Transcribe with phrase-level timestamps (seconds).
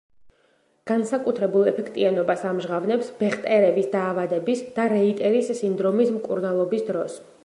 [0.91, 7.25] განსაკუთრებულ ეფექტიანობას ამჟღავნებს ბეხტერევის დაავადების და რეიტერის სინდრომის მკურნალობის დროს.